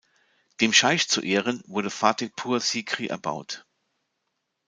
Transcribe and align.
Dem 0.61 0.73
Scheich 0.73 1.09
zu 1.09 1.21
Ehren 1.21 1.61
wurde 1.67 1.91
Fatehpur 1.91 2.59
Sikri 2.59 3.05
erbaut. 3.05 3.67